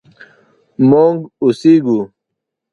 [0.89, 1.99] مونږ اوسیږو